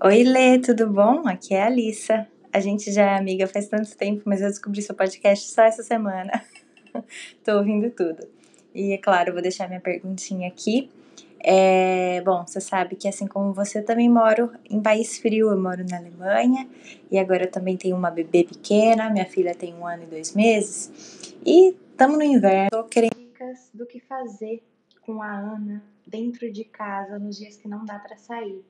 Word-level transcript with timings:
Oi, 0.00 0.24
Lê, 0.24 0.58
tudo 0.58 0.88
bom? 0.88 1.26
Aqui 1.28 1.54
é 1.54 1.62
a 1.62 1.66
Alissa. 1.66 2.26
A 2.52 2.60
gente 2.60 2.90
já 2.92 3.12
é 3.12 3.18
amiga 3.18 3.46
faz 3.46 3.68
tanto 3.68 3.96
tempo, 3.96 4.22
mas 4.24 4.40
eu 4.40 4.48
descobri 4.48 4.82
seu 4.82 4.94
podcast 4.94 5.50
só 5.50 5.62
essa 5.62 5.82
semana. 5.82 6.44
Tô 7.44 7.58
ouvindo 7.58 7.90
tudo. 7.90 8.26
E 8.74 8.92
é 8.92 8.98
claro, 8.98 9.32
vou 9.32 9.42
deixar 9.42 9.68
minha 9.68 9.80
perguntinha 9.80 10.48
aqui. 10.48 10.90
É, 11.38 12.20
bom, 12.22 12.44
você 12.46 12.60
sabe 12.60 12.96
que 12.96 13.08
assim 13.08 13.26
como 13.26 13.52
você, 13.52 13.78
eu 13.78 13.84
também 13.84 14.08
moro 14.08 14.52
em 14.70 14.80
país 14.80 15.18
frio, 15.18 15.50
eu 15.50 15.60
moro 15.60 15.84
na 15.88 15.96
Alemanha 15.96 16.68
e 17.10 17.18
agora 17.18 17.44
eu 17.44 17.50
também 17.50 17.76
tenho 17.76 17.96
uma 17.96 18.10
bebê 18.10 18.44
pequena, 18.44 19.10
minha 19.10 19.26
filha 19.26 19.54
tem 19.54 19.74
um 19.74 19.84
ano 19.84 20.04
e 20.04 20.06
dois 20.06 20.34
meses 20.34 21.34
e 21.44 21.74
estamos 21.90 22.16
no 22.16 22.22
inverno. 22.22 22.70
Tô 22.70 22.84
querendo 22.84 23.16
dicas 23.16 23.70
do 23.74 23.86
que 23.86 23.98
fazer 23.98 24.62
com 25.00 25.20
a 25.20 25.32
Ana 25.32 25.82
dentro 26.06 26.50
de 26.50 26.64
casa 26.64 27.18
nos 27.18 27.36
dias 27.36 27.56
que 27.56 27.66
não 27.66 27.84
dá 27.84 27.98
para 27.98 28.16
sair. 28.16 28.64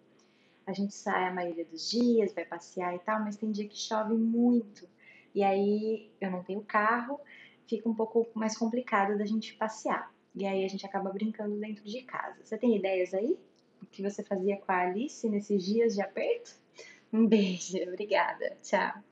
A 0.66 0.72
gente 0.72 0.94
sai 0.94 1.28
a 1.28 1.32
maioria 1.32 1.64
dos 1.64 1.90
dias, 1.90 2.32
vai 2.32 2.44
passear 2.44 2.94
e 2.94 2.98
tal, 3.00 3.20
mas 3.20 3.36
tem 3.36 3.50
dia 3.50 3.68
que 3.68 3.76
chove 3.76 4.14
muito. 4.14 4.88
E 5.34 5.42
aí 5.42 6.10
eu 6.20 6.30
não 6.30 6.42
tenho 6.42 6.62
carro, 6.62 7.20
fica 7.66 7.88
um 7.88 7.94
pouco 7.94 8.28
mais 8.34 8.56
complicado 8.56 9.16
da 9.18 9.24
gente 9.24 9.54
passear. 9.54 10.12
E 10.34 10.46
aí 10.46 10.64
a 10.64 10.68
gente 10.68 10.86
acaba 10.86 11.10
brincando 11.10 11.56
dentro 11.58 11.84
de 11.84 12.02
casa. 12.02 12.36
Você 12.42 12.56
tem 12.56 12.76
ideias 12.76 13.12
aí? 13.12 13.38
O 13.82 13.86
que 13.86 14.02
você 14.02 14.22
fazia 14.22 14.56
com 14.56 14.72
a 14.72 14.82
Alice 14.82 15.28
nesses 15.28 15.64
dias 15.64 15.94
de 15.94 16.02
aperto? 16.02 16.54
Um 17.12 17.26
beijo, 17.26 17.76
obrigada. 17.88 18.56
Tchau. 18.62 19.11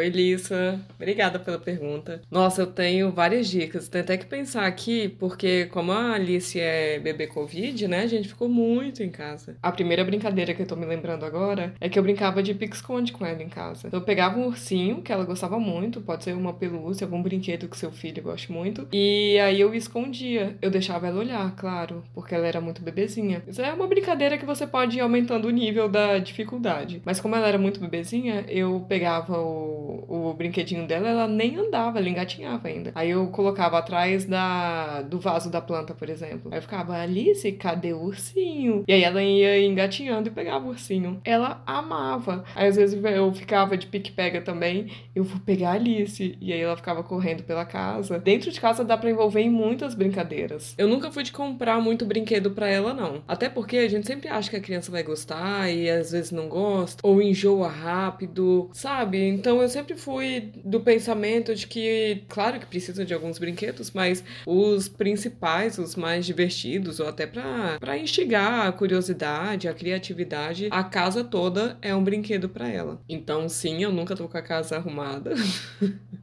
Oi, 0.00 0.08
Lissa. 0.08 0.80
Obrigada 0.96 1.38
pela 1.38 1.58
pergunta. 1.58 2.22
Nossa, 2.30 2.62
eu 2.62 2.66
tenho 2.66 3.12
várias 3.12 3.46
dicas. 3.46 3.86
Tem 3.86 4.00
até 4.00 4.16
que 4.16 4.24
pensar 4.24 4.64
aqui, 4.64 5.10
porque 5.10 5.66
como 5.66 5.92
a 5.92 6.14
Alice 6.14 6.58
é 6.58 6.98
bebê 6.98 7.26
Covid, 7.26 7.86
né, 7.86 8.04
a 8.04 8.06
gente 8.06 8.28
ficou 8.28 8.48
muito 8.48 9.02
em 9.02 9.10
casa. 9.10 9.58
A 9.62 9.70
primeira 9.70 10.02
brincadeira 10.02 10.54
que 10.54 10.62
eu 10.62 10.66
tô 10.66 10.74
me 10.74 10.86
lembrando 10.86 11.26
agora 11.26 11.74
é 11.78 11.86
que 11.86 11.98
eu 11.98 12.02
brincava 12.02 12.42
de 12.42 12.54
pique-esconde 12.54 13.12
com 13.12 13.26
ela 13.26 13.42
em 13.42 13.50
casa. 13.50 13.88
Então, 13.88 14.00
eu 14.00 14.04
pegava 14.06 14.38
um 14.38 14.46
ursinho, 14.46 15.02
que 15.02 15.12
ela 15.12 15.26
gostava 15.26 15.60
muito, 15.60 16.00
pode 16.00 16.24
ser 16.24 16.32
uma 16.32 16.54
pelúcia, 16.54 17.04
algum 17.04 17.22
brinquedo 17.22 17.68
que 17.68 17.76
seu 17.76 17.92
filho 17.92 18.22
goste 18.22 18.50
muito, 18.50 18.88
e 18.90 19.38
aí 19.40 19.60
eu 19.60 19.74
escondia. 19.74 20.56
Eu 20.62 20.70
deixava 20.70 21.08
ela 21.08 21.20
olhar, 21.20 21.54
claro, 21.56 22.02
porque 22.14 22.34
ela 22.34 22.46
era 22.46 22.58
muito 22.58 22.80
bebezinha. 22.80 23.42
Isso 23.46 23.60
é 23.60 23.70
uma 23.70 23.86
brincadeira 23.86 24.38
que 24.38 24.46
você 24.46 24.66
pode 24.66 24.96
ir 24.96 25.02
aumentando 25.02 25.46
o 25.46 25.50
nível 25.50 25.90
da 25.90 26.16
dificuldade. 26.16 27.02
Mas 27.04 27.20
como 27.20 27.36
ela 27.36 27.46
era 27.46 27.58
muito 27.58 27.78
bebezinha, 27.80 28.46
eu 28.48 28.86
pegava 28.88 29.38
o 29.38 29.89
o, 30.08 30.34
brinquedinho 30.34 30.86
dela, 30.86 31.08
ela 31.08 31.26
nem 31.28 31.56
andava, 31.56 31.98
ela 31.98 32.08
engatinhava 32.08 32.68
ainda. 32.68 32.92
Aí 32.94 33.10
eu 33.10 33.26
colocava 33.28 33.78
atrás 33.78 34.24
da, 34.24 35.02
do 35.02 35.18
vaso 35.18 35.50
da 35.50 35.60
planta, 35.60 35.94
por 35.94 36.08
exemplo. 36.08 36.50
Aí 36.50 36.58
eu 36.58 36.62
ficava, 36.62 36.96
Alice, 36.96 37.50
cadê 37.52 37.92
o 37.92 38.02
ursinho? 38.02 38.84
E 38.86 38.92
aí 38.92 39.02
ela 39.02 39.22
ia 39.22 39.64
engatinhando 39.64 40.28
e 40.28 40.32
pegava 40.32 40.66
o 40.66 40.68
ursinho. 40.68 41.20
Ela 41.24 41.62
amava. 41.66 42.44
Aí 42.54 42.68
às 42.68 42.76
vezes 42.76 43.02
eu 43.02 43.32
ficava 43.32 43.76
de 43.76 43.86
pique-pega 43.86 44.40
também, 44.40 44.90
eu 45.14 45.24
vou 45.24 45.40
pegar 45.40 45.70
a 45.70 45.74
Alice. 45.74 46.36
E 46.40 46.52
aí 46.52 46.60
ela 46.60 46.76
ficava 46.76 47.02
correndo 47.02 47.42
pela 47.42 47.64
casa. 47.64 48.18
Dentro 48.18 48.50
de 48.50 48.60
casa 48.60 48.84
dá 48.84 48.96
pra 48.96 49.10
envolver 49.10 49.40
em 49.40 49.50
muitas 49.50 49.94
brincadeiras. 49.94 50.74
Eu 50.78 50.88
nunca 50.88 51.10
fui 51.10 51.22
de 51.22 51.32
comprar 51.32 51.80
muito 51.80 52.04
brinquedo 52.04 52.50
para 52.50 52.68
ela, 52.68 52.94
não. 52.94 53.22
Até 53.26 53.48
porque 53.48 53.78
a 53.78 53.88
gente 53.88 54.06
sempre 54.06 54.28
acha 54.28 54.50
que 54.50 54.56
a 54.56 54.60
criança 54.60 54.90
vai 54.90 55.02
gostar 55.02 55.70
e 55.70 55.88
às 55.88 56.12
vezes 56.12 56.30
não 56.30 56.48
gosta, 56.48 57.00
ou 57.06 57.20
enjoa 57.20 57.68
rápido, 57.68 58.68
sabe? 58.72 59.28
Então 59.28 59.60
eu 59.60 59.68
sempre 59.68 59.79
fui 59.96 60.52
do 60.64 60.80
pensamento 60.80 61.54
de 61.54 61.66
que, 61.66 62.22
claro 62.28 62.58
que 62.58 62.66
precisa 62.66 63.04
de 63.04 63.14
alguns 63.14 63.38
brinquedos, 63.38 63.90
mas 63.90 64.22
os 64.46 64.88
principais, 64.88 65.78
os 65.78 65.96
mais 65.96 66.26
divertidos, 66.26 67.00
ou 67.00 67.08
até 67.08 67.26
para 67.26 67.98
instigar 67.98 68.66
a 68.66 68.72
curiosidade, 68.72 69.68
a 69.68 69.74
criatividade, 69.74 70.68
a 70.70 70.84
casa 70.84 71.24
toda 71.24 71.78
é 71.82 71.94
um 71.94 72.02
brinquedo 72.02 72.48
para 72.48 72.68
ela. 72.68 73.00
Então, 73.08 73.48
sim, 73.48 73.82
eu 73.82 73.92
nunca 73.92 74.16
tô 74.16 74.28
com 74.28 74.38
a 74.38 74.42
casa 74.42 74.76
arrumada. 74.76 75.34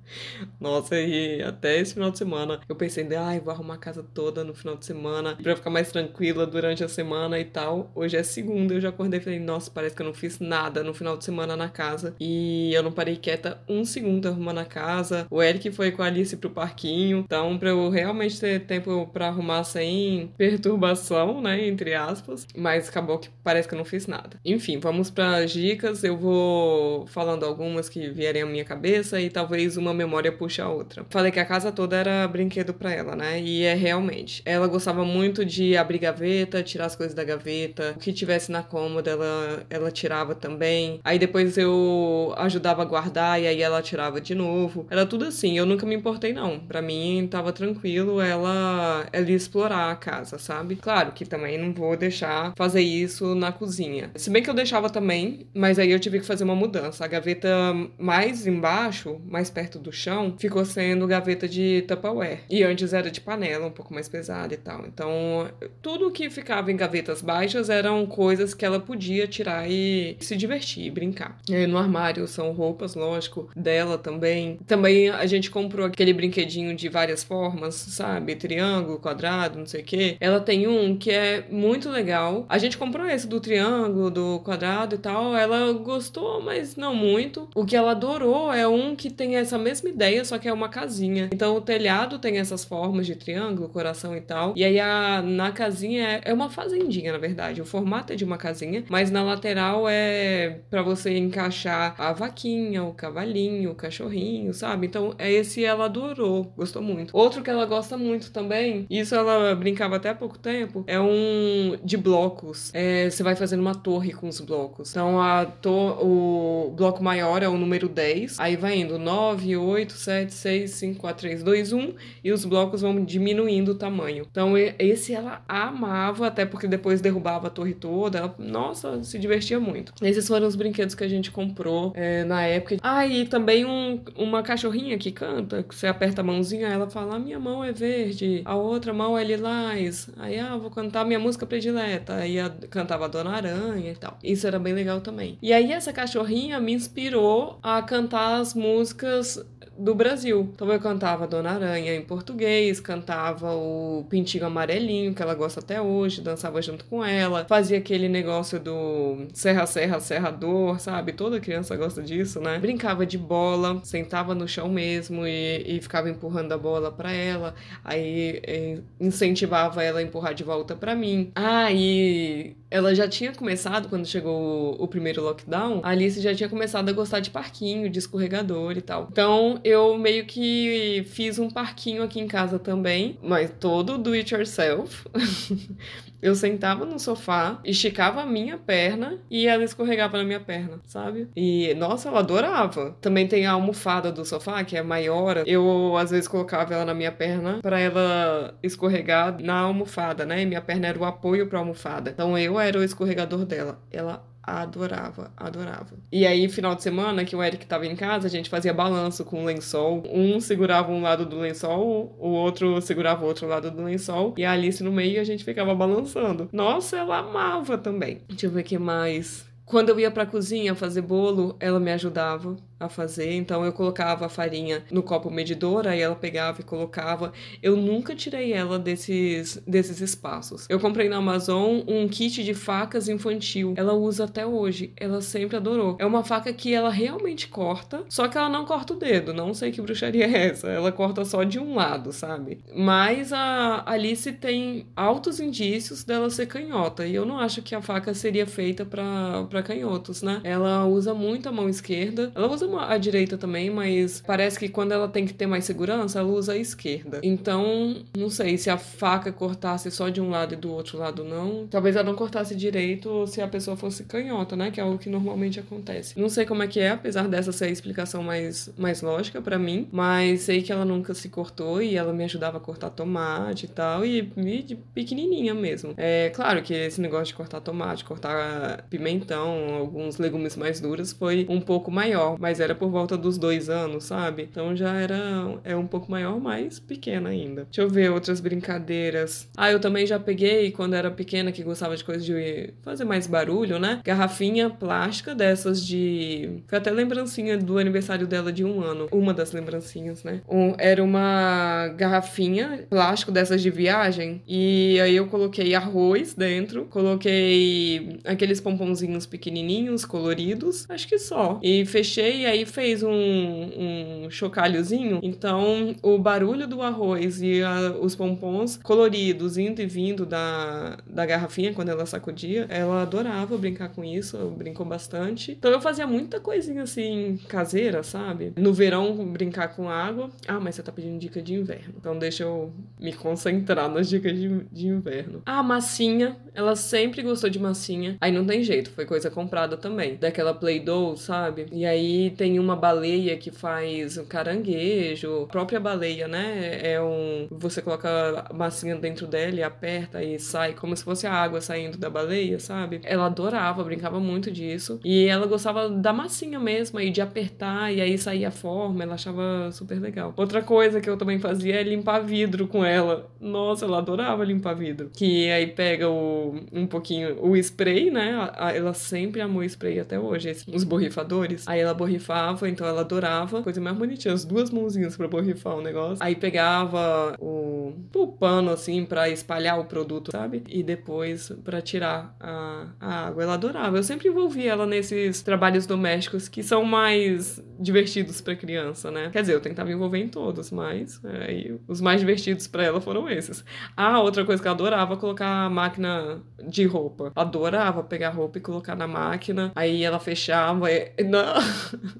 Nossa, 0.59 0.99
e 0.99 1.41
até 1.41 1.79
esse 1.79 1.93
final 1.93 2.11
de 2.11 2.17
semana 2.17 2.59
eu 2.67 2.75
pensei, 2.75 3.07
ai, 3.15 3.37
ah, 3.37 3.41
vou 3.41 3.53
arrumar 3.53 3.75
a 3.75 3.77
casa 3.77 4.03
toda 4.13 4.43
no 4.43 4.53
final 4.53 4.75
de 4.75 4.85
semana 4.85 5.37
pra 5.41 5.55
ficar 5.55 5.69
mais 5.69 5.91
tranquila 5.91 6.45
durante 6.45 6.83
a 6.83 6.87
semana 6.87 7.39
e 7.39 7.45
tal. 7.45 7.91
Hoje 7.93 8.17
é 8.17 8.23
segunda, 8.23 8.73
eu 8.73 8.81
já 8.81 8.89
acordei 8.89 9.19
e 9.19 9.23
falei, 9.23 9.39
nossa, 9.39 9.69
parece 9.71 9.95
que 9.95 10.01
eu 10.01 10.05
não 10.05 10.13
fiz 10.13 10.39
nada 10.39 10.83
no 10.83 10.93
final 10.93 11.17
de 11.17 11.25
semana 11.25 11.55
na 11.55 11.69
casa 11.69 12.15
e 12.19 12.73
eu 12.73 12.83
não 12.83 12.91
parei 12.91 13.15
quieta 13.15 13.59
um 13.67 13.85
segundo 13.85 14.27
arrumando 14.27 14.59
a 14.59 14.65
casa. 14.65 15.27
O 15.29 15.41
Eric 15.41 15.71
foi 15.71 15.91
com 15.91 16.01
a 16.01 16.05
Alice 16.05 16.35
pro 16.37 16.49
parquinho, 16.49 17.19
então 17.19 17.57
pra 17.57 17.69
eu 17.69 17.89
realmente 17.89 18.39
ter 18.39 18.61
tempo 18.61 19.07
para 19.11 19.27
arrumar 19.27 19.63
sem 19.63 20.31
perturbação, 20.37 21.41
né, 21.41 21.67
entre 21.67 21.93
aspas, 21.93 22.47
mas 22.55 22.89
acabou 22.89 23.19
que 23.19 23.29
parece 23.43 23.67
que 23.67 23.73
eu 23.73 23.77
não 23.77 23.85
fiz 23.85 24.07
nada. 24.07 24.37
Enfim, 24.43 24.79
vamos 24.79 25.09
para 25.09 25.37
as 25.37 25.51
dicas, 25.51 26.03
eu 26.03 26.17
vou 26.17 27.05
falando 27.07 27.45
algumas 27.45 27.89
que 27.89 28.09
vierem 28.09 28.41
à 28.41 28.45
minha 28.45 28.65
cabeça 28.65 29.19
e 29.19 29.29
talvez 29.29 29.77
uma 29.77 29.93
memória 29.97 30.31
puxa 30.31 30.63
a 30.63 30.69
outra. 30.69 31.05
Falei 31.09 31.31
que 31.31 31.39
a 31.39 31.45
casa 31.45 31.71
toda 31.71 31.95
era 31.95 32.27
brinquedo 32.27 32.73
para 32.73 32.93
ela, 32.93 33.15
né? 33.15 33.41
E 33.41 33.63
é 33.63 33.73
realmente. 33.73 34.41
Ela 34.45 34.67
gostava 34.67 35.03
muito 35.03 35.43
de 35.43 35.75
abrir 35.75 35.99
gaveta, 35.99 36.63
tirar 36.63 36.85
as 36.85 36.95
coisas 36.95 37.15
da 37.15 37.23
gaveta, 37.23 37.93
o 37.95 37.99
que 37.99 38.13
tivesse 38.13 38.51
na 38.51 38.63
cômoda 38.63 39.11
ela, 39.11 39.65
ela 39.69 39.91
tirava 39.91 40.35
também. 40.35 40.99
Aí 41.03 41.19
depois 41.19 41.57
eu 41.57 42.33
ajudava 42.37 42.81
a 42.81 42.85
guardar 42.85 43.41
e 43.41 43.47
aí 43.47 43.61
ela 43.61 43.81
tirava 43.81 44.21
de 44.21 44.35
novo. 44.35 44.87
Era 44.89 45.05
tudo 45.05 45.25
assim, 45.25 45.57
eu 45.57 45.65
nunca 45.65 45.85
me 45.85 45.95
importei 45.95 46.33
não. 46.33 46.59
Para 46.59 46.81
mim 46.81 47.27
tava 47.29 47.51
tranquilo 47.51 48.21
ela 48.21 49.07
ela 49.11 49.31
explorar 49.31 49.91
a 49.91 49.95
casa, 49.95 50.37
sabe? 50.37 50.75
Claro 50.75 51.11
que 51.11 51.25
também 51.25 51.57
não 51.57 51.73
vou 51.73 51.95
deixar 51.95 52.53
fazer 52.55 52.81
isso 52.81 53.35
na 53.35 53.51
cozinha. 53.51 54.11
Se 54.15 54.29
bem 54.29 54.43
que 54.43 54.49
eu 54.49 54.53
deixava 54.53 54.89
também, 54.89 55.47
mas 55.53 55.79
aí 55.79 55.91
eu 55.91 55.99
tive 55.99 56.19
que 56.19 56.25
fazer 56.25 56.43
uma 56.43 56.55
mudança. 56.55 57.03
A 57.03 57.07
gaveta 57.07 57.49
mais 57.97 58.45
embaixo, 58.45 59.19
mais 59.25 59.49
perto 59.49 59.79
do 59.79 59.86
do 59.87 59.91
chão 59.91 60.35
ficou 60.37 60.65
sendo 60.65 61.07
gaveta 61.07 61.47
de 61.47 61.83
Tupperware. 61.87 62.41
E 62.49 62.63
antes 62.63 62.93
era 62.93 63.09
de 63.09 63.21
panela, 63.21 63.65
um 63.65 63.71
pouco 63.71 63.93
mais 63.93 64.09
pesada 64.09 64.53
e 64.53 64.57
tal. 64.57 64.85
Então, 64.85 65.49
tudo 65.81 66.11
que 66.11 66.29
ficava 66.29 66.71
em 66.71 66.75
gavetas 66.75 67.21
baixas 67.21 67.69
eram 67.69 68.05
coisas 68.05 68.53
que 68.53 68.65
ela 68.65 68.79
podia 68.79 69.27
tirar 69.27 69.69
e 69.69 70.17
se 70.19 70.35
divertir, 70.35 70.91
brincar. 70.91 71.37
E 71.49 71.65
no 71.65 71.77
armário 71.77 72.27
são 72.27 72.51
roupas, 72.51 72.95
lógico, 72.95 73.49
dela 73.55 73.97
também. 73.97 74.59
Também 74.67 75.09
a 75.09 75.25
gente 75.25 75.49
comprou 75.49 75.85
aquele 75.85 76.13
brinquedinho 76.13 76.75
de 76.75 76.89
várias 76.89 77.23
formas, 77.23 77.75
sabe? 77.75 78.35
Triângulo, 78.35 78.99
quadrado, 78.99 79.59
não 79.59 79.65
sei 79.65 79.81
o 79.81 79.85
quê. 79.85 80.17
Ela 80.19 80.41
tem 80.41 80.67
um 80.67 80.97
que 80.97 81.11
é 81.11 81.45
muito 81.49 81.89
legal. 81.89 82.45
A 82.49 82.57
gente 82.57 82.77
comprou 82.77 83.07
esse 83.07 83.25
do 83.25 83.39
triângulo, 83.39 84.11
do 84.11 84.39
quadrado 84.39 84.95
e 84.95 84.97
tal. 84.97 85.35
Ela 85.35 85.71
gostou, 85.73 86.41
mas 86.41 86.75
não 86.75 86.93
muito. 86.93 87.47
O 87.55 87.65
que 87.65 87.75
ela 87.75 87.91
adorou 87.91 88.51
é 88.51 88.67
um 88.67 88.95
que 88.95 89.09
tem 89.09 89.37
essa 89.37 89.57
mesma 89.57 89.76
mesma 89.77 89.89
ideia, 89.89 90.25
só 90.25 90.37
que 90.37 90.47
é 90.47 90.53
uma 90.53 90.69
casinha. 90.69 91.29
Então 91.31 91.55
o 91.55 91.61
telhado 91.61 92.19
tem 92.19 92.37
essas 92.37 92.65
formas 92.65 93.05
de 93.05 93.15
triângulo, 93.15 93.69
coração 93.69 94.15
e 94.15 94.21
tal. 94.21 94.53
E 94.55 94.63
aí 94.63 94.79
a, 94.79 95.21
na 95.21 95.51
casinha 95.51 96.03
é, 96.03 96.21
é 96.25 96.33
uma 96.33 96.49
fazendinha, 96.49 97.11
na 97.11 97.17
verdade. 97.17 97.61
O 97.61 97.65
formato 97.65 98.13
é 98.13 98.15
de 98.15 98.25
uma 98.25 98.37
casinha, 98.37 98.83
mas 98.89 99.11
na 99.11 99.23
lateral 99.23 99.87
é 99.87 100.59
para 100.69 100.81
você 100.81 101.17
encaixar 101.17 101.95
a 101.97 102.13
vaquinha, 102.13 102.83
o 102.83 102.93
cavalinho, 102.93 103.71
o 103.71 103.75
cachorrinho, 103.75 104.53
sabe? 104.53 104.87
Então 104.87 105.13
é 105.17 105.31
esse 105.31 105.63
ela 105.63 105.85
adorou, 105.85 106.51
gostou 106.55 106.81
muito. 106.81 107.15
Outro 107.15 107.41
que 107.41 107.49
ela 107.49 107.65
gosta 107.65 107.97
muito 107.97 108.31
também, 108.31 108.85
isso 108.89 109.13
ela 109.15 109.55
brincava 109.55 109.97
até 109.97 110.09
há 110.09 110.15
pouco 110.15 110.37
tempo, 110.37 110.83
é 110.87 110.99
um 110.99 111.77
de 111.83 111.97
blocos. 111.97 112.71
É, 112.73 113.09
você 113.09 113.23
vai 113.23 113.35
fazendo 113.35 113.61
uma 113.61 113.75
torre 113.75 114.13
com 114.13 114.27
os 114.27 114.39
blocos. 114.39 114.91
Então 114.91 115.21
a 115.21 115.45
to 115.45 115.69
o 115.69 116.73
bloco 116.75 117.03
maior 117.03 117.43
é 117.43 117.47
o 117.47 117.57
número 117.57 117.87
10, 117.87 118.39
aí 118.39 118.55
vai 118.55 118.79
indo 118.79 118.97
9, 118.97 119.57
8, 119.57 119.66
7, 119.95 120.33
6, 120.33 120.71
5, 120.71 120.99
4, 120.99 121.21
3, 121.21 121.43
2, 121.43 121.73
1 121.73 121.93
e 122.23 122.31
os 122.31 122.45
blocos 122.45 122.81
vão 122.81 123.03
diminuindo 123.03 123.71
o 123.71 123.75
tamanho. 123.75 124.25
Então 124.29 124.57
esse 124.57 125.13
ela 125.13 125.43
amava, 125.47 126.27
até 126.27 126.45
porque 126.45 126.67
depois 126.67 127.01
derrubava 127.01 127.47
a 127.47 127.49
torre 127.49 127.73
toda. 127.73 128.19
Ela, 128.19 128.35
nossa, 128.37 129.03
se 129.03 129.17
divertia 129.17 129.59
muito. 129.59 129.93
Esses 130.01 130.27
foram 130.27 130.47
os 130.47 130.55
brinquedos 130.55 130.95
que 130.95 131.03
a 131.03 131.07
gente 131.07 131.31
comprou 131.31 131.91
é, 131.95 132.23
na 132.23 132.43
época. 132.43 132.77
Ah, 132.81 133.05
e 133.05 133.25
também 133.25 133.65
um, 133.65 134.01
uma 134.15 134.43
cachorrinha 134.43 134.97
que 134.97 135.11
canta, 135.11 135.63
que 135.63 135.75
você 135.75 135.87
aperta 135.87 136.21
a 136.21 136.23
mãozinha, 136.23 136.67
ela 136.67 136.89
fala: 136.89 137.19
minha 137.19 137.39
mão 137.39 137.63
é 137.63 137.71
verde, 137.71 138.41
a 138.45 138.55
outra 138.55 138.93
mão 138.93 139.17
é 139.17 139.23
lilás. 139.23 140.09
Aí, 140.17 140.39
ah, 140.39 140.55
vou 140.57 140.69
cantar 140.69 141.05
minha 141.05 141.19
música 141.19 141.45
predileta. 141.45 142.15
Aí 142.15 142.39
a, 142.39 142.49
cantava 142.69 143.09
Dona 143.09 143.31
Aranha 143.31 143.91
e 143.91 143.95
tal. 143.95 144.17
Isso 144.23 144.47
era 144.47 144.59
bem 144.59 144.73
legal 144.73 145.01
também. 145.01 145.37
E 145.41 145.53
aí 145.53 145.71
essa 145.71 145.93
cachorrinha 145.93 146.59
me 146.59 146.73
inspirou 146.73 147.59
a 147.61 147.81
cantar 147.81 148.39
as 148.39 148.53
músicas 148.53 149.45
do 149.77 149.93
Brasil. 149.93 150.49
Então 150.53 150.71
eu 150.71 150.79
cantava 150.79 151.27
Dona 151.27 151.51
Aranha 151.51 151.95
em 151.95 152.01
português, 152.01 152.79
cantava 152.79 153.53
o 153.53 154.05
Pintinho 154.09 154.45
Amarelinho, 154.45 155.13
que 155.13 155.21
ela 155.21 155.35
gosta 155.35 155.59
até 155.59 155.81
hoje, 155.81 156.21
dançava 156.21 156.61
junto 156.61 156.85
com 156.85 157.03
ela, 157.03 157.45
fazia 157.45 157.77
aquele 157.77 158.09
negócio 158.09 158.59
do 158.59 159.27
Serra 159.33 159.65
Serra 159.65 159.99
Serrador, 159.99 160.79
sabe? 160.79 161.13
Toda 161.13 161.39
criança 161.39 161.75
gosta 161.75 162.01
disso, 162.01 162.39
né? 162.39 162.59
Brincava 162.59 163.05
de 163.05 163.17
bola, 163.17 163.79
sentava 163.83 164.33
no 164.33 164.47
chão 164.47 164.69
mesmo 164.69 165.25
e, 165.25 165.77
e 165.77 165.81
ficava 165.81 166.09
empurrando 166.09 166.51
a 166.51 166.57
bola 166.57 166.91
para 166.91 167.11
ela, 167.11 167.53
aí 167.83 168.41
eh, 168.43 168.79
incentivava 168.99 169.83
ela 169.83 169.99
a 169.99 170.03
empurrar 170.03 170.33
de 170.33 170.43
volta 170.43 170.75
para 170.75 170.95
mim. 170.95 171.31
Ah, 171.35 171.71
e 171.71 172.55
ela 172.69 172.93
já 172.93 173.07
tinha 173.07 173.31
começado, 173.33 173.87
quando 173.89 174.05
chegou 174.05 174.75
o 174.81 174.87
primeiro 174.87 175.21
lockdown, 175.21 175.81
a 175.83 175.89
Alice 175.89 176.19
já 176.19 176.33
tinha 176.35 176.49
começado 176.49 176.89
a 176.89 176.91
gostar 176.91 177.19
de 177.19 177.29
parquinho, 177.29 177.89
de 177.89 177.99
escorregador 177.99 178.77
e 178.77 178.81
tal. 178.81 179.07
Então 179.11 179.59
eu 179.67 179.97
meio 179.97 180.25
que 180.25 181.05
fiz 181.09 181.37
um 181.37 181.49
parquinho 181.49 182.01
aqui 182.01 182.19
em 182.19 182.27
casa 182.27 182.57
também, 182.57 183.19
mas 183.21 183.51
todo 183.59 183.97
do 183.97 184.13
it 184.13 184.33
yourself. 184.33 185.05
eu 186.21 186.33
sentava 186.35 186.85
no 186.85 186.97
sofá, 186.97 187.59
esticava 187.65 188.21
a 188.21 188.25
minha 188.25 188.57
perna 188.57 189.19
e 189.29 189.45
ela 189.45 189.63
escorregava 189.63 190.17
na 190.17 190.23
minha 190.23 190.39
perna, 190.39 190.79
sabe? 190.85 191.27
E 191.35 191.73
nossa, 191.75 192.07
ela 192.07 192.19
adorava. 192.19 192.95
Também 193.01 193.27
tem 193.27 193.45
a 193.45 193.51
almofada 193.51 194.11
do 194.11 194.23
sofá, 194.23 194.63
que 194.63 194.77
é 194.77 194.81
maior. 194.81 195.43
Eu 195.45 195.97
às 195.97 196.11
vezes 196.11 196.27
colocava 196.27 196.73
ela 196.73 196.85
na 196.85 196.93
minha 196.93 197.11
perna 197.11 197.59
para 197.61 197.79
ela 197.79 198.57
escorregar 198.63 199.41
na 199.41 199.59
almofada, 199.59 200.25
né? 200.25 200.41
E 200.41 200.45
minha 200.45 200.61
perna 200.61 200.87
era 200.87 200.99
o 200.99 201.05
apoio 201.05 201.47
para 201.47 201.59
almofada. 201.59 202.11
Então 202.11 202.37
eu 202.37 202.59
era 202.59 202.79
o 202.79 202.83
escorregador 202.83 203.45
dela. 203.45 203.79
Ela 203.91 204.23
adorava, 204.47 205.29
adorava. 205.35 205.97
E 206.09 206.25
aí, 206.25 206.47
final 206.47 206.73
de 206.73 206.81
semana, 206.81 207.25
que 207.25 207.35
o 207.35 207.43
Eric 207.43 207.65
tava 207.65 207.85
em 207.85 207.95
casa, 207.95 208.27
a 208.27 208.29
gente 208.29 208.49
fazia 208.49 208.73
balanço 208.73 209.25
com 209.25 209.43
o 209.43 209.45
lençol. 209.45 210.03
Um 210.09 210.39
segurava 210.39 210.89
um 210.89 211.01
lado 211.01 211.25
do 211.25 211.37
lençol, 211.37 212.15
o 212.17 212.29
outro 212.29 212.81
segurava 212.81 213.25
o 213.25 213.27
outro 213.27 213.45
lado 213.45 213.69
do 213.69 213.83
lençol, 213.83 214.33
e 214.37 214.45
a 214.45 214.53
Alice 214.53 214.81
no 214.81 214.91
meio 214.91 215.19
a 215.19 215.23
gente 215.25 215.43
ficava 215.43 215.75
balançando. 215.75 216.47
Nossa, 216.53 216.97
ela 216.97 217.17
amava 217.17 217.77
também. 217.77 218.21
Deixa 218.29 218.45
eu 218.45 218.51
ver 218.51 218.61
o 218.61 218.63
que 218.63 218.77
mais. 218.77 219.45
Quando 219.65 219.89
eu 219.89 219.99
ia 219.99 220.09
pra 220.09 220.25
cozinha 220.25 220.73
fazer 220.73 221.01
bolo, 221.01 221.57
ela 221.59 221.77
me 221.77 221.91
ajudava 221.91 222.55
a 222.79 222.87
fazer, 222.89 223.33
então 223.33 223.65
eu 223.65 223.73
colocava 223.73 224.25
a 224.25 224.29
farinha 224.29 224.83
no 224.91 225.01
copo 225.01 225.29
medidor, 225.31 225.87
aí 225.87 225.99
ela 225.99 226.15
pegava 226.15 226.61
e 226.61 226.63
colocava. 226.63 227.31
Eu 227.61 227.75
nunca 227.75 228.15
tirei 228.15 228.53
ela 228.53 228.77
desses, 228.77 229.61
desses 229.67 230.01
espaços. 230.01 230.67
Eu 230.69 230.79
comprei 230.79 231.09
na 231.09 231.17
Amazon 231.17 231.81
um 231.87 232.07
kit 232.07 232.43
de 232.43 232.53
facas 232.53 233.09
infantil. 233.09 233.73
Ela 233.75 233.93
usa 233.93 234.25
até 234.25 234.45
hoje. 234.45 234.93
Ela 234.95 235.21
sempre 235.21 235.57
adorou. 235.57 235.95
É 235.99 236.05
uma 236.05 236.23
faca 236.23 236.51
que 236.53 236.73
ela 236.73 236.89
realmente 236.89 237.47
corta, 237.47 238.03
só 238.09 238.27
que 238.27 238.37
ela 238.37 238.49
não 238.49 238.65
corta 238.65 238.93
o 238.93 238.97
dedo. 238.97 239.33
Não 239.33 239.53
sei 239.53 239.71
que 239.71 239.81
bruxaria 239.81 240.25
é 240.25 240.47
essa. 240.47 240.67
Ela 240.67 240.91
corta 240.91 241.25
só 241.25 241.43
de 241.43 241.59
um 241.59 241.75
lado, 241.75 242.11
sabe? 242.11 242.59
Mas 242.75 243.33
a 243.33 243.83
Alice 243.85 244.31
tem 244.33 244.87
altos 244.95 245.39
indícios 245.39 246.03
dela 246.03 246.29
ser 246.29 246.45
canhota. 246.47 247.05
E 247.05 247.15
eu 247.15 247.25
não 247.25 247.39
acho 247.39 247.61
que 247.61 247.73
a 247.73 247.81
faca 247.81 248.13
seria 248.13 248.45
feita 248.45 248.85
para 248.85 249.63
canhotos, 249.63 250.21
né? 250.21 250.41
Ela 250.43 250.85
usa 250.85 251.13
muito 251.13 251.49
a 251.49 251.51
mão 251.51 251.67
esquerda. 251.67 252.31
Ela 252.35 252.51
usa 252.51 252.66
uma, 252.67 252.91
a 252.91 252.97
direita 252.97 253.37
também, 253.37 253.69
mas 253.69 254.21
parece 254.25 254.59
que 254.59 254.69
quando 254.69 254.91
ela 254.91 255.07
tem 255.07 255.25
que 255.25 255.33
ter 255.33 255.47
mais 255.47 255.65
segurança, 255.65 256.19
ela 256.19 256.27
usa 256.27 256.53
a 256.53 256.57
esquerda. 256.57 257.19
Então, 257.23 258.03
não 258.15 258.29
sei 258.29 258.57
se 258.57 258.69
a 258.69 258.77
faca 258.77 259.31
cortasse 259.31 259.89
só 259.91 260.09
de 260.09 260.21
um 260.21 260.29
lado 260.29 260.53
e 260.53 260.57
do 260.57 260.71
outro 260.71 260.97
lado 260.97 261.23
não. 261.23 261.67
Talvez 261.67 261.95
ela 261.95 262.05
não 262.05 262.15
cortasse 262.15 262.55
direito 262.55 263.09
ou 263.09 263.27
se 263.27 263.41
a 263.41 263.47
pessoa 263.47 263.77
fosse 263.77 264.03
canhota, 264.03 264.55
né? 264.55 264.71
Que 264.71 264.79
é 264.79 264.83
algo 264.83 264.97
que 264.97 265.09
normalmente 265.09 265.59
acontece. 265.59 266.19
Não 266.19 266.29
sei 266.29 266.45
como 266.45 266.63
é 266.63 266.67
que 266.67 266.79
é, 266.79 266.91
apesar 266.91 267.27
dessa 267.27 267.51
ser 267.51 267.65
a 267.65 267.69
explicação 267.69 268.23
mais, 268.23 268.71
mais 268.77 269.01
lógica 269.01 269.41
para 269.41 269.57
mim, 269.57 269.87
mas 269.91 270.41
sei 270.41 270.61
que 270.61 270.71
ela 270.71 270.85
nunca 270.85 271.13
se 271.13 271.29
cortou 271.29 271.81
e 271.81 271.95
ela 271.95 272.13
me 272.13 272.23
ajudava 272.23 272.57
a 272.57 272.61
cortar 272.61 272.89
tomate 272.89 273.65
e 273.65 273.69
tal, 273.69 274.05
e, 274.05 274.31
e 274.37 274.61
de 274.61 274.75
pequenininha 274.75 275.53
mesmo. 275.53 275.93
É 275.97 276.29
claro 276.29 276.61
que 276.61 276.73
esse 276.73 277.01
negócio 277.01 277.27
de 277.27 277.33
cortar 277.33 277.61
tomate, 277.61 278.03
cortar 278.03 278.85
pimentão, 278.89 279.75
alguns 279.77 280.17
legumes 280.17 280.55
mais 280.55 280.79
duros 280.79 281.11
foi 281.11 281.45
um 281.49 281.61
pouco 281.61 281.91
maior, 281.91 282.37
mas 282.39 282.56
era 282.59 282.75
por 282.75 282.89
volta 282.89 283.17
dos 283.17 283.37
dois 283.37 283.69
anos, 283.69 284.05
sabe? 284.05 284.43
Então 284.43 284.75
já 284.75 284.93
era 284.93 285.17
é 285.63 285.75
um 285.75 285.87
pouco 285.87 286.11
maior, 286.11 286.39
mas 286.39 286.79
pequena 286.79 287.29
ainda. 287.29 287.65
Deixa 287.65 287.81
eu 287.81 287.89
ver 287.89 288.11
outras 288.11 288.39
brincadeiras. 288.39 289.47
Ah, 289.55 289.71
eu 289.71 289.79
também 289.79 290.05
já 290.05 290.19
peguei 290.19 290.71
quando 290.71 290.95
era 290.95 291.11
pequena 291.11 291.51
que 291.51 291.63
gostava 291.63 291.95
de 291.95 292.03
coisas 292.03 292.25
de 292.25 292.73
fazer 292.81 293.05
mais 293.05 293.27
barulho, 293.27 293.79
né? 293.79 294.01
Garrafinha 294.03 294.69
plástica 294.69 295.35
dessas 295.35 295.85
de. 295.85 296.61
Foi 296.67 296.77
até 296.77 296.91
lembrancinha 296.91 297.57
do 297.57 297.77
aniversário 297.77 298.27
dela 298.27 298.51
de 298.51 298.63
um 298.63 298.81
ano. 298.81 299.07
Uma 299.11 299.33
das 299.33 299.51
lembrancinhas, 299.51 300.23
né? 300.23 300.41
Um, 300.49 300.73
era 300.77 301.03
uma 301.03 301.89
garrafinha 301.95 302.85
plástico 302.89 303.31
dessas 303.31 303.61
de 303.61 303.69
viagem. 303.69 304.41
E 304.47 304.99
aí 304.99 305.15
eu 305.15 305.27
coloquei 305.27 305.75
arroz 305.75 306.33
dentro, 306.33 306.85
coloquei 306.85 308.19
aqueles 308.25 308.59
pomponzinhos 308.59 309.25
pequenininhos, 309.25 310.05
coloridos. 310.05 310.85
Acho 310.89 311.07
que 311.07 311.19
só. 311.19 311.59
E 311.61 311.85
fechei 311.85 312.45
aí 312.47 312.65
fez 312.65 313.03
um, 313.03 313.11
um 313.11 314.29
chocalhozinho. 314.29 315.19
Então, 315.21 315.95
o 316.01 316.17
barulho 316.17 316.67
do 316.67 316.81
arroz 316.81 317.41
e 317.41 317.61
a, 317.61 317.91
os 317.99 318.15
pompons 318.15 318.77
coloridos 318.77 319.57
indo 319.57 319.81
e 319.81 319.85
vindo 319.85 320.25
da, 320.25 320.97
da 321.07 321.25
garrafinha 321.25 321.73
quando 321.73 321.89
ela 321.89 322.05
sacudia, 322.05 322.65
ela 322.69 323.01
adorava 323.01 323.57
brincar 323.57 323.89
com 323.89 324.03
isso, 324.03 324.37
brincou 324.57 324.85
bastante. 324.85 325.51
Então, 325.51 325.71
eu 325.71 325.81
fazia 325.81 326.07
muita 326.07 326.39
coisinha 326.39 326.83
assim, 326.83 327.39
caseira, 327.47 328.03
sabe? 328.03 328.53
No 328.57 328.73
verão, 328.73 329.15
brincar 329.27 329.69
com 329.69 329.89
água. 329.89 330.29
Ah, 330.47 330.59
mas 330.59 330.75
você 330.75 330.83
tá 330.83 330.91
pedindo 330.91 331.19
dica 331.19 331.41
de 331.41 331.53
inverno. 331.53 331.93
Então, 331.97 332.17
deixa 332.17 332.43
eu 332.43 332.71
me 332.99 333.13
concentrar 333.13 333.89
nas 333.89 334.09
dicas 334.09 334.33
de, 334.37 334.63
de 334.71 334.87
inverno. 334.87 335.41
Ah, 335.45 335.63
massinha. 335.63 336.37
Ela 336.53 336.75
sempre 336.75 337.21
gostou 337.21 337.49
de 337.49 337.59
massinha. 337.59 338.17
Aí 338.19 338.31
não 338.31 338.45
tem 338.45 338.63
jeito, 338.63 338.89
foi 338.91 339.05
coisa 339.05 339.29
comprada 339.29 339.77
também. 339.77 340.15
Daquela 340.15 340.53
Play-Doh, 340.53 341.15
sabe? 341.15 341.67
E 341.71 341.85
aí 341.85 342.31
tem 342.37 342.59
uma 342.59 342.75
baleia 342.75 343.35
que 343.35 343.49
faz 343.49 344.17
um 344.17 344.25
caranguejo. 344.25 345.43
A 345.43 345.47
própria 345.47 345.79
baleia, 345.79 346.27
né? 346.27 346.79
É 346.81 347.01
um. 347.01 347.47
Você 347.51 347.81
coloca 347.81 348.45
a 348.47 348.53
massinha 348.53 348.95
dentro 348.95 349.25
dela 349.25 349.55
e 349.55 349.63
aperta 349.63 350.23
e 350.23 350.39
sai 350.39 350.73
como 350.73 350.95
se 350.95 351.03
fosse 351.03 351.25
a 351.25 351.33
água 351.33 351.59
saindo 351.59 351.97
da 351.97 352.09
baleia, 352.09 352.59
sabe? 352.59 353.01
Ela 353.03 353.25
adorava, 353.25 353.83
brincava 353.83 354.19
muito 354.19 354.51
disso. 354.51 354.99
E 355.03 355.25
ela 355.25 355.47
gostava 355.47 355.89
da 355.89 356.13
massinha 356.13 356.59
mesmo, 356.59 356.99
e 356.99 357.09
de 357.09 357.21
apertar 357.21 357.91
e 357.91 357.99
aí 357.99 358.17
sair 358.17 358.45
a 358.45 358.51
forma. 358.51 359.03
Ela 359.03 359.15
achava 359.15 359.71
super 359.71 359.99
legal. 359.99 360.33
Outra 360.37 360.61
coisa 360.61 361.01
que 361.01 361.09
eu 361.09 361.17
também 361.17 361.39
fazia 361.39 361.75
é 361.75 361.83
limpar 361.83 362.19
vidro 362.19 362.67
com 362.67 362.85
ela. 362.85 363.27
Nossa, 363.41 363.85
ela 363.85 363.97
adorava 363.97 364.45
limpar 364.45 364.75
vidro. 364.75 365.09
Que 365.15 365.49
aí 365.49 365.67
pega 365.67 366.07
o, 366.07 366.55
um 366.71 366.85
pouquinho 366.85 367.41
o 367.41 367.57
spray, 367.57 368.11
né? 368.11 368.51
Ela 368.75 368.93
sempre 368.93 369.41
amou 369.41 369.63
spray 369.63 369.99
até 369.99 370.19
hoje, 370.19 370.55
os 370.71 370.83
borrifadores. 370.83 371.67
Aí 371.67 371.79
ela 371.79 371.93
borrifa 371.93 372.26
borrifava, 372.27 372.69
então 372.69 372.85
ela 372.85 373.01
adorava. 373.01 373.63
Coisa 373.63 373.79
mais 373.79 373.95
bonitinha, 373.95 374.33
as 374.33 374.43
duas 374.43 374.69
mãozinhas 374.69 375.15
para 375.15 375.27
borrifar 375.27 375.75
o 375.75 375.81
negócio. 375.81 376.23
Aí 376.23 376.35
pegava 376.35 377.35
o, 377.39 377.93
o 378.13 378.27
pano, 378.27 378.71
assim, 378.71 379.05
para 379.05 379.29
espalhar 379.29 379.79
o 379.79 379.85
produto, 379.85 380.31
sabe? 380.31 380.63
E 380.67 380.83
depois 380.83 381.51
para 381.63 381.81
tirar 381.81 382.35
a, 382.39 382.87
a 382.99 383.27
água. 383.27 383.43
Ela 383.43 383.53
adorava. 383.53 383.97
Eu 383.97 384.03
sempre 384.03 384.27
envolvi 384.27 384.67
ela 384.67 384.85
nesses 384.85 385.41
trabalhos 385.41 385.85
domésticos 385.85 386.49
que 386.49 386.61
são 386.61 386.83
mais 386.83 387.63
divertidos 387.79 388.41
para 388.41 388.55
criança, 388.55 389.09
né? 389.09 389.29
Quer 389.31 389.41
dizer, 389.41 389.53
eu 389.53 389.61
tentava 389.61 389.91
envolver 389.91 390.17
em 390.17 390.27
todos, 390.27 390.71
mas 390.71 391.21
aí, 391.23 391.79
os 391.87 392.01
mais 392.01 392.19
divertidos 392.19 392.67
para 392.67 392.83
ela 392.83 392.99
foram 392.99 393.29
esses. 393.29 393.63
Ah, 393.95 394.19
outra 394.19 394.43
coisa 394.43 394.61
que 394.61 394.67
ela 394.67 394.75
adorava 394.75 395.15
colocar 395.15 395.65
a 395.65 395.69
máquina 395.69 396.41
de 396.67 396.85
roupa. 396.85 397.31
Adorava 397.35 398.03
pegar 398.03 398.29
roupa 398.29 398.57
e 398.57 398.61
colocar 398.61 398.95
na 398.95 399.07
máquina. 399.07 399.71
Aí 399.75 400.03
ela 400.03 400.19
fechava. 400.19 400.91
E... 400.91 401.13
Não. 401.23 401.53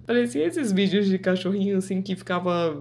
Parecia 0.06 0.46
esses 0.46 0.72
vídeos 0.72 1.08
de 1.08 1.18
cachorrinho 1.18 1.78
assim 1.78 2.02
que 2.02 2.16
ficava 2.16 2.76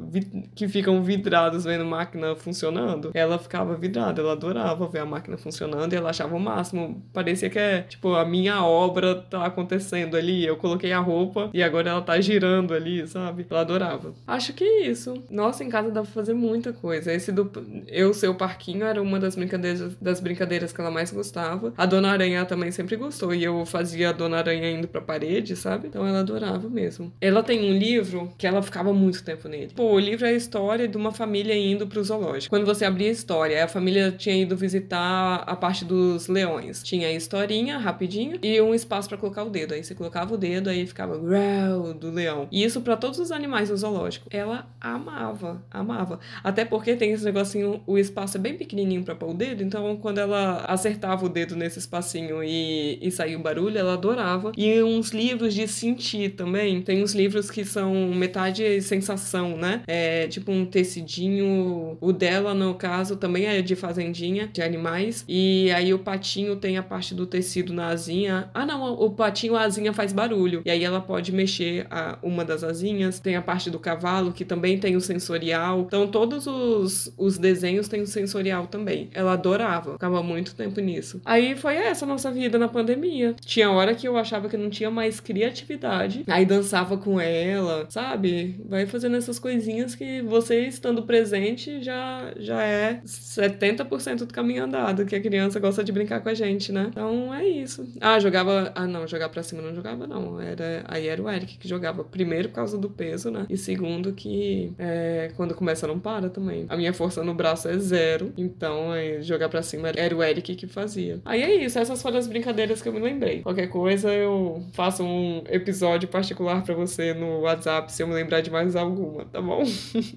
que 0.55 0.69
ficam 0.69 1.03
vidrados 1.03 1.65
vendo 1.65 1.85
máquina 1.85 2.35
funcionando. 2.37 3.11
Ela 3.15 3.39
ficava 3.39 3.77
vidrada, 3.77 4.21
ela 4.21 4.33
adorava 4.33 4.87
ver 4.89 5.01
a 5.01 5.07
máquina 5.07 5.37
funcionando 5.37 5.93
e 5.93 5.97
ela 5.97 6.11
achava 6.11 6.35
o 6.35 6.41
máximo. 6.41 7.03
Parecia 7.13 7.51
que 7.51 7.59
é, 7.59 7.83
tipo, 7.83 8.15
a 8.15 8.25
minha 8.25 8.65
obra 8.65 9.15
tá 9.15 9.45
acontecendo 9.45 10.17
ali. 10.17 10.45
Eu 10.45 10.57
coloquei 10.57 10.93
a 10.93 11.01
roupa 11.01 11.51
e 11.53 11.63
agora 11.63 11.91
ela 11.91 12.03
tá 12.03 12.21
girando 12.21 12.75
ali, 12.75 13.07
sabe? 13.07 13.47
Ela 13.49 13.61
adorava. 13.61 14.15
Acho 14.27 14.53
que 14.53 14.65
é 14.65 14.87
isso. 14.87 15.23
Nossa, 15.31 15.65
em 15.65 15.69
casa 15.69 15.91
dá 15.91 16.03
pra 16.03 16.11
fazer 16.11 16.35
muita 16.35 16.73
coisa. 16.73 17.13
Esse 17.13 17.33
do 17.33 17.51
Eu 17.89 18.13
Seu 18.15 18.35
Parquinho 18.35 18.85
era 18.85 19.01
uma 19.01 19.19
das 19.19 19.35
brincadeiras, 19.37 19.97
das 20.01 20.21
brincadeiras 20.21 20.73
que 20.73 20.81
ela 20.81 20.91
mais 20.91 21.11
gostava. 21.11 21.73
A 21.77 21.87
Dona 21.87 22.11
Aranha 22.11 22.45
também 22.45 22.71
sempre 22.71 22.97
gostou 22.97 23.35
e 23.35 23.43
eu 23.45 23.65
fazia 23.67 24.11
a 24.11 24.13
Dona 24.13 24.39
Aranha 24.39 24.71
indo 24.71 24.89
pra 24.89 25.01
parede, 25.01 25.57
sabe? 25.57 25.89
Então 25.89 26.07
ela 26.07 26.21
adorava 26.21 26.69
mesmo. 26.69 27.06
Ela 27.21 27.43
tem 27.43 27.71
um 27.71 27.77
livro 27.77 28.33
que 28.39 28.47
ela 28.47 28.63
ficava 28.63 28.93
muito 28.93 29.23
tempo 29.25 29.49
nele. 29.49 29.73
Pô, 29.75 29.93
o 29.93 29.99
livro 29.99 30.27
é 30.27 30.31
a 30.31 30.33
história 30.33 30.87
de 30.89 30.97
uma 30.97 31.13
família 31.13 31.57
indo 31.57 31.87
pro 31.87 32.03
zoológico. 32.03 32.51
Quando 32.51 32.67
você 32.67 32.85
abria 32.85 33.09
a 33.09 33.13
história, 33.13 33.65
a 33.65 33.69
família 33.69 34.13
tinha 34.13 34.37
ido 34.37 34.57
visitar 34.57 35.43
a 35.47 35.57
parte 35.57 35.85
dos 35.85 36.29
leões. 36.29 36.83
Tinha 36.83 37.09
a 37.09 37.13
historinha, 37.13 37.79
rapidinho, 37.79 38.39
e 38.43 38.61
um 38.61 38.75
espaço 38.75 39.09
para 39.09 39.19
colocar 39.19 39.45
o 39.45 39.51
dedo. 39.51 39.75
Aí 39.75 39.83
você 39.83 39.95
colocava 39.95 40.35
o 40.35 40.37
dedo, 40.37 40.71
aí 40.71 40.87
ficava 40.87 41.19
growl 41.19 41.95
do 41.95 42.11
leão. 42.11 42.49
E 42.51 42.65
isso 42.65 42.81
para 42.81 42.97
todos 42.97 43.19
os 43.19 43.31
animais 43.31 43.69
do 43.69 43.77
zoológico. 43.77 44.29
Ela 44.31 44.67
amava, 44.81 45.63
amava. 45.71 46.21
Até 46.43 46.65
porque 46.65 46.97
tem 46.97 47.13
esse 47.13 47.25
negocinho, 47.25 47.83
o 47.87 47.99
espaço 47.99 48.37
é 48.37 48.41
bem 48.41 48.55
pequenininho 48.55 49.03
para 49.03 49.15
pôr 49.15 49.31
o 49.31 49.35
dedo, 49.35 49.63
então 49.63 49.97
quando 49.97 50.19
ela 50.19 50.65
acertava 50.67 51.25
o 51.25 51.29
dedo 51.29 51.57
nesse 51.57 51.79
espacinho 51.79 52.43
e, 52.43 52.99
e 53.01 53.11
saía 53.11 53.37
o 53.39 53.43
barulho, 53.43 53.79
ela 53.79 53.95
adorava. 53.95 54.53
E 54.57 54.83
uns 54.83 55.11
livros 55.11 55.55
de 55.55 55.67
sentir 55.67 56.31
também. 56.31 56.83
Tem 56.87 57.03
uns 57.03 57.15
livros 57.15 57.51
que 57.51 57.65
são 57.65 57.93
metade 58.15 58.81
sensação, 58.81 59.57
né? 59.57 59.83
É 59.89 60.29
tipo 60.29 60.53
um 60.53 60.65
tecidinho. 60.65 61.99
O 62.01 62.13
dela, 62.13 62.55
no 62.55 62.75
caso, 62.75 63.17
também 63.17 63.45
é 63.47 63.61
de 63.61 63.75
fazendinha, 63.75 64.49
de 64.53 64.63
animais. 64.63 65.25
E 65.29 65.69
aí 65.73 65.93
o 65.93 65.99
patinho 65.99 66.55
tem 66.55 66.79
a 66.79 66.85
parte 66.85 67.13
do 67.13 67.27
tecido 67.27 67.75
na 67.75 67.89
asinha. 67.89 68.49
Ah, 68.55 68.65
não, 68.65 68.95
o 68.95 69.11
patinho, 69.11 69.57
a 69.57 69.63
asinha 69.63 69.93
faz 69.93 70.13
barulho. 70.13 70.63
E 70.65 70.71
aí 70.71 70.85
ela 70.85 71.01
pode 71.01 71.33
mexer 71.33 71.89
a, 71.91 72.19
uma 72.23 72.45
das 72.45 72.63
asinhas. 72.63 73.19
Tem 73.19 73.35
a 73.35 73.43
parte 73.43 73.69
do 73.69 73.81
cavalo, 73.81 74.33
que 74.33 74.45
também 74.45 74.79
tem 74.79 74.95
o 74.95 75.01
sensorial. 75.01 75.81
Então, 75.81 76.07
todos 76.07 76.47
os, 76.47 77.13
os 77.19 77.37
desenhos 77.37 77.89
têm 77.89 78.03
o 78.03 78.07
sensorial 78.07 78.69
também. 78.69 79.11
Ela 79.13 79.33
adorava. 79.33 79.95
Ficava 79.95 80.23
muito 80.23 80.55
tempo 80.55 80.81
nisso. 80.81 81.21
Aí 81.25 81.57
foi 81.57 81.75
essa 81.75 82.07
nossa 82.07 82.31
vida 82.31 82.61
na 82.61 82.69
pandemia. 82.69 83.35
Tinha 83.45 83.73
hora 83.73 83.93
que 83.93 84.07
eu 84.07 84.17
achava 84.17 84.49
que 84.49 84.57
não 84.57 84.71
tinha 84.71 84.91
mais 84.91 85.19
criatividade. 85.19 86.23
Aí 86.29 86.47
dançava 86.47 86.76
com 86.85 87.21
ela, 87.21 87.87
sabe? 87.89 88.61
Vai 88.69 88.87
fazendo 88.87 89.17
essas 89.17 89.39
coisinhas 89.39 89.95
que 89.95 90.21
você 90.23 90.67
estando 90.67 91.03
presente 91.03 91.83
já, 91.83 92.33
já 92.37 92.63
é 92.63 93.01
70% 93.05 94.19
do 94.19 94.35
caminho 94.35 94.65
andado, 94.65 95.07
que 95.07 95.15
a 95.15 95.21
criança 95.21 95.59
gosta 95.59 95.83
de 95.83 95.93
brincar 95.93 96.21
com 96.21 96.29
a 96.29 96.35
gente, 96.35 96.73
né? 96.73 96.89
Então 96.91 97.33
é 97.33 97.47
isso. 97.47 97.89
Ah, 98.01 98.19
jogava. 98.19 98.73
Ah, 98.75 98.87
não, 98.87 99.07
jogar 99.07 99.29
pra 99.29 99.43
cima 99.43 99.63
não 99.63 99.75
jogava, 99.75 100.07
não. 100.07 100.41
Era... 100.41 100.85
Aí 100.87 101.07
era 101.07 101.23
o 101.23 101.31
Eric 101.31 101.59
que 101.59 101.69
jogava. 101.69 102.05
Primeiro 102.05 102.49
por 102.49 102.57
causa 102.57 102.77
do 102.77 102.91
peso, 102.91 103.31
né? 103.31 103.47
E 103.49 103.57
segundo 103.57 104.13
que 104.13 104.73
é, 104.79 105.31
quando 105.37 105.55
começa 105.55 105.87
não 105.87 105.99
para 105.99 106.29
também. 106.29 106.67
A 106.69 106.77
minha 106.77 106.93
força 106.93 107.23
no 107.23 107.35
braço 107.35 107.69
é 107.69 107.79
zero. 107.79 108.33
Então 108.37 108.91
aí, 108.91 109.23
jogar 109.23 109.49
pra 109.49 109.63
cima 109.63 109.89
era 109.89 110.15
o 110.15 110.23
Eric 110.23 110.55
que 110.55 110.67
fazia. 110.67 111.21
Aí 111.25 111.43
é 111.43 111.65
isso, 111.65 111.79
essas 111.79 112.03
foram 112.03 112.19
as 112.19 112.27
brincadeiras 112.27 112.83
que 112.83 112.89
eu 112.89 112.93
me 112.93 113.01
lembrei. 113.01 113.43
Qualquer 113.43 113.69
coisa 113.69 114.13
eu 114.13 114.65
faço 114.73 115.03
um 115.03 115.43
episódio 115.49 116.09
particular 116.09 116.65
para 116.67 116.75
você 116.75 117.15
no 117.15 117.41
WhatsApp 117.41 117.91
se 117.93 118.03
eu 118.03 118.09
me 118.09 118.15
lembrar 118.15 118.41
de 118.41 118.51
mais 118.51 118.75
alguma, 118.75 119.25
tá 119.25 119.41
bom? 119.41 119.63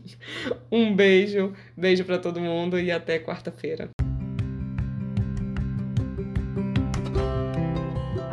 um 0.72 0.96
beijo, 0.96 1.54
beijo 1.78 2.04
para 2.04 2.18
todo 2.18 2.42
mundo 2.42 2.80
e 2.80 2.92
até 2.92 3.20
quarta-feira. 3.20 3.90